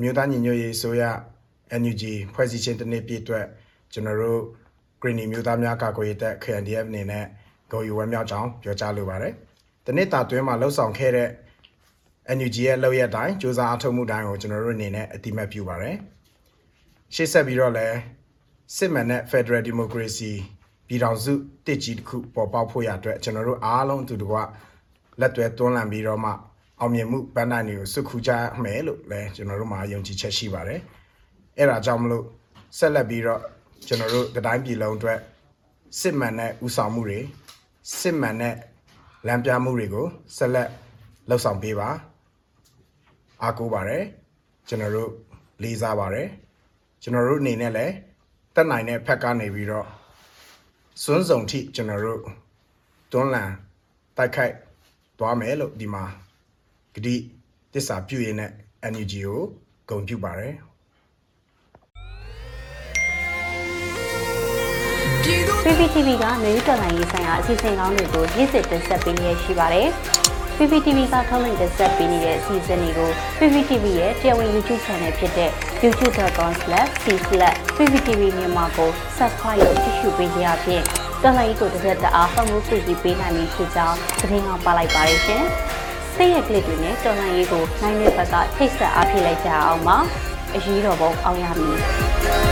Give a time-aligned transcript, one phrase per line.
[0.00, 1.02] မြို့သားညီညွတ်ရေးဆိုရ
[1.80, 2.02] NUG
[2.34, 3.46] ဖွဲ့စည်းခြင်းတစ်နှစ်ပြည့်အတွက်
[3.92, 4.40] ကျွန်တော်တို့
[5.00, 7.24] Green မြို့သားများကာကွယ်ရေးတပ် KNDF အနေနဲ့
[7.70, 9.32] ဂုဏ်ယူဝမ်းမြောက်ကြောင်းပြောကြားလိုပါတယ်။
[9.84, 11.28] ဒီနှစ်တာတွင်းမှာလှုပ်ဆောင်ခဲ့တဲ့
[12.36, 15.96] NUG ရဲ့လုပ်ရက်တိုင်းစူးစမ်းအထောက်မှုတိုင်းကိုကျွန်တော်တို့အနေနဲ့အတိမတ်ပြုပါတယ်။
[17.14, 17.96] ရှေ့ဆက်ပြီးတော့လည်း
[18.76, 20.32] စစ်မှန်တဲ့ Federal Democracy
[20.86, 21.32] ပြည်ထောင်စု
[21.66, 24.36] တည်ကြည်တစ်ခုပေါ်ပေါက်ဖို့ရအတွက်ကျွန်တော်တို့အားလုံးအတူတကွ
[25.20, 26.32] လက်တွဲတွန်းလှန်ပြီးတော့မှ
[26.80, 28.30] အောင်မြင်မှုပန်းတိုင်တွေကိုစုခုကြ
[28.62, 30.80] မယ်လို့လည်းကျွန်တော်တို့မှာယုံကြည်ချက်ရှိပါတယ်။
[31.58, 32.24] အဲ့ဒါကြောင့်မလို့
[32.78, 33.40] ဆက်လက်ပြီးတော့
[33.86, 35.18] ကျွန်တော်တို့တတိုင်းပြည်လုံးအတွက်
[36.00, 37.20] စစ်မှန်တဲ့ဥဆောင်မှုတွေ
[38.00, 38.54] စစ်မှန်တဲ့
[39.26, 40.68] လမ်းပြမှုတွေကိုဆက်လက်
[41.28, 41.88] လှုပ်ဆောင်ပေးပါ
[43.42, 44.04] အားကိုးပါတယ်
[44.68, 45.10] ကျွန်တော်တို့
[45.62, 46.28] လေးစားပါတယ်
[47.02, 47.94] ကျွန်တော်တို့အနေနဲ့လည်း
[48.54, 49.86] တက်နိုင်တဲ့ဖက်ကနေပြီးတော့
[51.02, 52.20] စွန်းစုံထိကျွန်တော်တို့
[53.12, 53.50] တွန်းလှန်
[54.16, 54.54] တိုက်ခိုက်
[55.18, 56.04] သွားမယ်လို့ဒီမှာ
[56.94, 57.14] ဂတိ
[57.74, 58.50] တစ္ဆာပြုရင်းနဲ့
[58.92, 59.14] NUG
[59.90, 60.54] ကိုဂုဏ်ပြုပါတယ်
[65.64, 69.88] PPTV ကမျိုးတော်လိုင်းရေးဆိုင်ရာအစီအစဉ်ကောင်းတွေကိုရည်စည်တင်ဆက်ပေးနေရရှိပါတယ်။
[70.56, 75.50] PPTV ကထုတ်လွှင့်တင်ဆက်ပေးနေတဲ့အစီအစဉ်တွေကို PPTV ရဲ့တရားဝင် YouTube Channel ဖြစ်တဲ့
[75.84, 80.84] youtube.com/c/pptv မြန်မာကို Subscribe လုပ်ကြည့်ရှုပေးကြရဖြင့်
[81.22, 85.44] တော်လိုင်းကိုတစ်သက်တအားဖုန်းမှုပြည်ပြီးပေးနိုင်ပြီဖြစ်ကြောင်းသတင်းအောင်ပါလိုက်ပါတယ်ရှင်။
[86.20, 89.96] စိတ်ရက်ကလစ်တွေနဲ့တော်လိုင်းရေးကိုနိုင်တဲ့ဘက်ကထိတ်ဆက်အားဖြစ်လိုက်ကြအောင်ပါ။
[90.54, 91.78] အရေးတော်ပုံအောင်ရမည်။